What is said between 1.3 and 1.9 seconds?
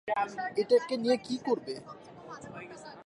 করবে?